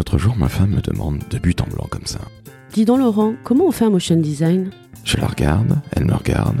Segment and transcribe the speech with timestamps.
[0.00, 2.20] L'autre jour, ma femme me demande de but en blanc comme ça.
[2.72, 4.70] Dis donc Laurent, comment on fait un motion design?
[5.04, 6.56] Je la regarde, elle me regarde,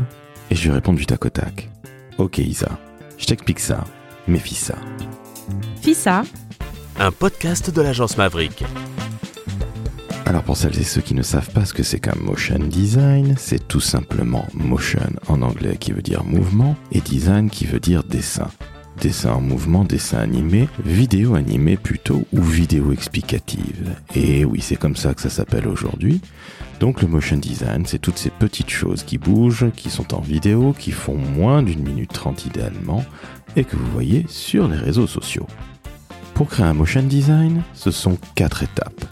[0.50, 1.70] et je lui réponds du tac au tac.
[2.18, 2.78] Ok Isa,
[3.16, 3.84] je t'explique ça,
[4.28, 4.74] mais fis ça.
[5.80, 6.24] FISA,
[6.98, 8.62] un podcast de l'agence Maverick.
[10.26, 13.36] Alors pour celles et ceux qui ne savent pas ce que c'est qu'un motion design,
[13.38, 18.04] c'est tout simplement motion en anglais qui veut dire mouvement et design qui veut dire
[18.04, 18.50] dessin.
[19.00, 23.94] Dessin en mouvement, dessin animé, vidéo animée plutôt ou vidéo explicative.
[24.14, 26.20] Et oui, c'est comme ça que ça s'appelle aujourd'hui.
[26.80, 30.74] Donc le motion design, c'est toutes ces petites choses qui bougent, qui sont en vidéo,
[30.78, 33.04] qui font moins d'une minute trente idéalement,
[33.56, 35.46] et que vous voyez sur les réseaux sociaux.
[36.34, 39.04] Pour créer un motion design, ce sont quatre étapes.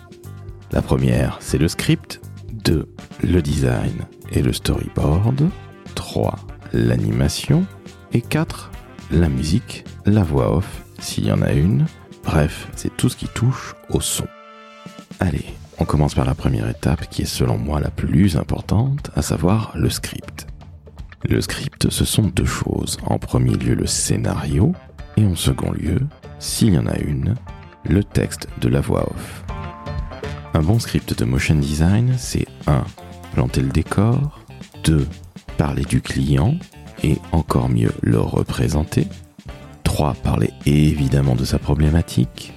[0.72, 2.20] La première, c'est le script.
[2.64, 2.88] 2.
[3.22, 5.48] Le design et le storyboard.
[5.94, 6.36] 3.
[6.72, 7.64] L'animation.
[8.12, 8.70] Et 4.
[9.10, 11.86] La musique, la voix off, s'il y en a une.
[12.24, 14.26] Bref, c'est tout ce qui touche au son.
[15.18, 15.46] Allez,
[15.78, 19.72] on commence par la première étape qui est selon moi la plus importante, à savoir
[19.74, 20.46] le script.
[21.26, 22.98] Le script, ce sont deux choses.
[23.06, 24.74] En premier lieu, le scénario,
[25.16, 26.00] et en second lieu,
[26.38, 27.34] s'il y en a une,
[27.84, 29.42] le texte de la voix off.
[30.52, 32.84] Un bon script de motion design, c'est 1.
[33.32, 34.38] Planter le décor,
[34.84, 35.06] 2.
[35.56, 36.56] Parler du client,
[37.02, 39.06] et encore mieux le représenter,
[39.84, 40.14] 3.
[40.22, 42.52] Parler évidemment de sa problématique,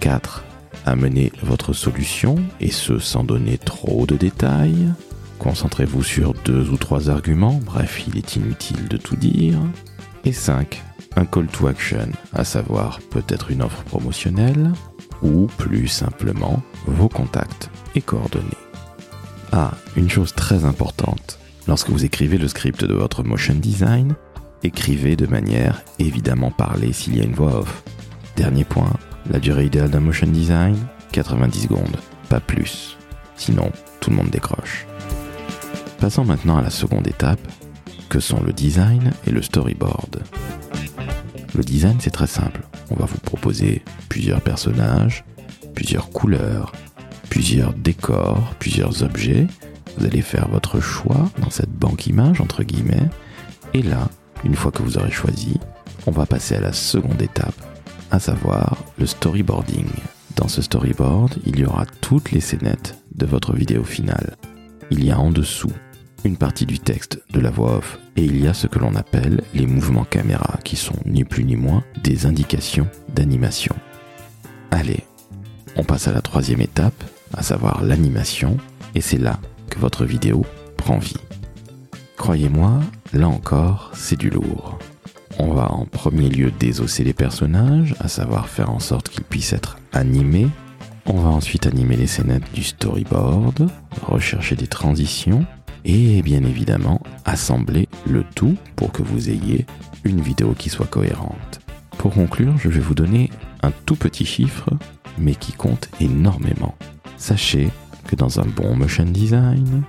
[0.00, 0.44] 4.
[0.84, 4.92] Amener votre solution, et ce sans donner trop de détails,
[5.38, 9.58] concentrez-vous sur deux ou trois arguments, bref, il est inutile de tout dire,
[10.24, 10.82] et 5.
[11.16, 14.72] Un call to action, à savoir peut-être une offre promotionnelle,
[15.22, 18.44] ou plus simplement vos contacts et coordonnées.
[19.50, 21.38] Ah, une chose très importante,
[21.68, 24.14] lorsque vous écrivez le script de votre motion design,
[24.62, 27.82] écrivez de manière évidemment parlée s'il y a une voix off.
[28.36, 28.92] Dernier point,
[29.30, 30.76] la durée idéale d'un motion design,
[31.12, 31.96] 90 secondes,
[32.28, 32.96] pas plus.
[33.36, 34.86] Sinon, tout le monde décroche.
[36.00, 37.40] Passons maintenant à la seconde étape,
[38.08, 40.22] que sont le design et le storyboard.
[41.54, 42.62] Le design, c'est très simple.
[42.90, 45.24] On va vous proposer plusieurs personnages,
[45.74, 46.72] plusieurs couleurs,
[47.30, 49.46] plusieurs décors, plusieurs objets.
[49.96, 53.08] Vous allez faire votre choix dans cette banque image, entre guillemets.
[53.74, 54.08] Et là,
[54.44, 55.58] une fois que vous aurez choisi,
[56.06, 57.54] on va passer à la seconde étape,
[58.10, 59.86] à savoir le storyboarding.
[60.36, 64.36] Dans ce storyboard, il y aura toutes les scénettes de votre vidéo finale.
[64.90, 65.72] Il y a en dessous
[66.24, 68.94] une partie du texte de la voix off et il y a ce que l'on
[68.96, 73.74] appelle les mouvements caméra qui sont ni plus ni moins des indications d'animation.
[74.70, 75.04] Allez,
[75.76, 78.58] on passe à la troisième étape, à savoir l'animation
[78.94, 79.38] et c'est là
[79.78, 80.44] votre vidéo
[80.76, 81.16] prend vie.
[82.16, 82.80] Croyez-moi,
[83.12, 84.78] là encore, c'est du lourd.
[85.38, 89.52] On va en premier lieu désosser les personnages, à savoir faire en sorte qu'ils puissent
[89.52, 90.48] être animés.
[91.04, 93.68] On va ensuite animer les scénettes du storyboard,
[94.02, 95.44] rechercher des transitions,
[95.84, 99.66] et bien évidemment assembler le tout pour que vous ayez
[100.04, 101.60] une vidéo qui soit cohérente.
[101.98, 103.30] Pour conclure, je vais vous donner
[103.62, 104.70] un tout petit chiffre,
[105.18, 106.74] mais qui compte énormément.
[107.18, 107.68] Sachez
[108.06, 109.82] que dans un bon motion design,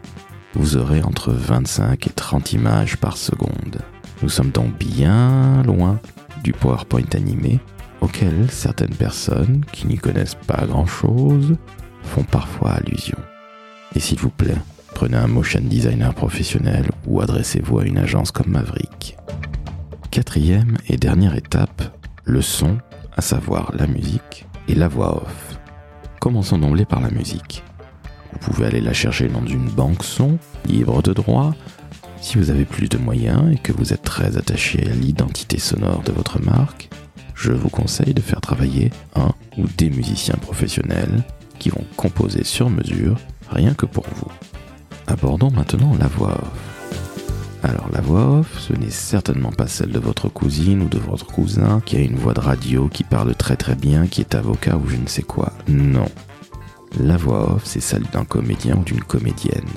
[0.53, 3.79] vous aurez entre 25 et 30 images par seconde.
[4.23, 5.99] Nous sommes donc bien loin
[6.43, 7.59] du PowerPoint animé
[8.01, 11.55] auquel certaines personnes qui n'y connaissent pas grand-chose
[12.03, 13.17] font parfois allusion.
[13.95, 14.57] Et s'il vous plaît,
[14.97, 19.15] Prenez un motion designer professionnel ou adressez-vous à une agence comme Maverick.
[20.09, 21.83] Quatrième et dernière étape,
[22.25, 22.79] le son,
[23.15, 25.59] à savoir la musique et la voix off.
[26.19, 27.63] Commençons d'emblée par la musique.
[28.47, 31.53] Pouvez aller la chercher dans une banque son, libre de droit.
[32.21, 36.01] Si vous avez plus de moyens et que vous êtes très attaché à l'identité sonore
[36.03, 36.89] de votre marque,
[37.35, 41.23] je vous conseille de faire travailler un ou des musiciens professionnels
[41.59, 43.17] qui vont composer sur mesure
[43.49, 44.31] rien que pour vous.
[45.07, 47.63] Abordons maintenant la voix off.
[47.63, 51.25] Alors la voix off, ce n'est certainement pas celle de votre cousine ou de votre
[51.25, 54.77] cousin qui a une voix de radio, qui parle très très bien, qui est avocat
[54.77, 55.51] ou je ne sais quoi.
[55.67, 56.07] Non.
[56.99, 59.67] La voix off, c'est celle d'un comédien ou d'une comédienne.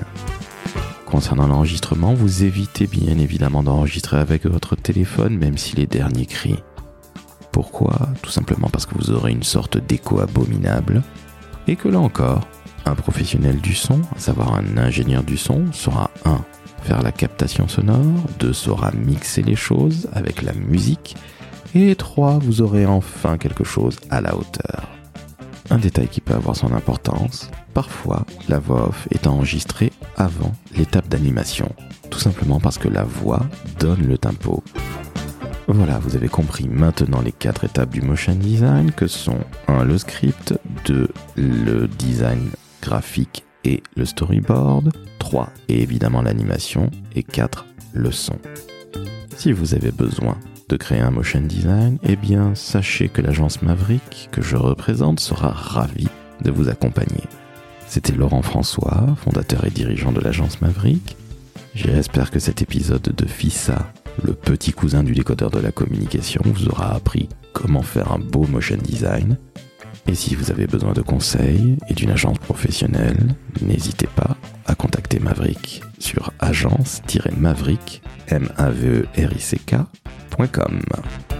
[1.05, 6.63] Concernant l'enregistrement, vous évitez bien évidemment d'enregistrer avec votre téléphone même si les derniers crient.
[7.51, 8.09] Pourquoi?
[8.21, 11.03] Tout simplement parce que vous aurez une sorte d'écho abominable
[11.67, 12.47] et que là encore,
[12.85, 16.39] un professionnel du son, à savoir un ingénieur du son, saura 1.
[16.81, 18.53] faire la captation sonore, 2.
[18.53, 21.15] saura mixer les choses avec la musique,
[21.75, 22.39] et 3.
[22.39, 24.90] vous aurez enfin quelque chose à la hauteur.
[25.71, 31.07] Un détail qui peut avoir son importance, parfois la voix off est enregistrée avant l'étape
[31.07, 31.73] d'animation,
[32.09, 33.39] tout simplement parce que la voix
[33.79, 34.61] donne le tempo.
[35.69, 39.39] Voilà, vous avez compris maintenant les quatre étapes du motion design que sont
[39.69, 41.07] 1 le script, 2
[41.37, 42.49] le design
[42.81, 48.35] graphique et le storyboard, 3 et évidemment l'animation et 4 le son.
[49.37, 50.37] Si vous avez besoin
[50.71, 55.49] de créer un motion design, eh bien sachez que l'agence Maverick que je représente sera
[55.49, 56.07] ravie
[56.41, 57.25] de vous accompagner.
[57.87, 61.17] C'était Laurent François, fondateur et dirigeant de l'agence Maverick.
[61.75, 63.91] J'espère que cet épisode de FISA,
[64.23, 68.47] le petit cousin du décodeur de la communication, vous aura appris comment faire un beau
[68.47, 69.37] motion design.
[70.07, 74.37] Et si vous avez besoin de conseils et d'une agence professionnelle, n'hésitez pas
[74.67, 78.01] à contacter Maverick sur agence-maverick,
[80.43, 81.30] a